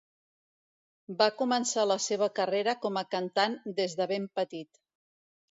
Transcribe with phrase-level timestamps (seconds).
[1.19, 4.83] Va començar la seva carrera com a cantant des de ben petit.